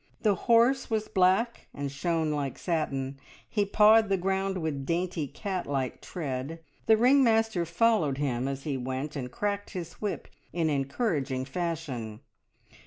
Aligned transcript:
The 0.23 0.33
horse 0.33 0.89
was 0.89 1.07
black, 1.07 1.67
and 1.75 1.91
shone 1.91 2.31
like 2.31 2.57
satin; 2.57 3.19
he 3.47 3.65
pawed 3.67 4.09
the 4.09 4.17
ground 4.17 4.57
with 4.57 4.83
dainty, 4.83 5.27
cat 5.27 5.67
like 5.67 6.01
tread; 6.01 6.59
the 6.87 6.97
ring 6.97 7.23
master 7.23 7.67
followed 7.67 8.17
him 8.17 8.47
as 8.47 8.63
he 8.63 8.77
went, 8.77 9.15
and 9.15 9.29
cracked 9.31 9.73
his 9.73 9.93
whip 10.01 10.27
in 10.51 10.71
encouraging 10.71 11.45
fashion. 11.45 12.21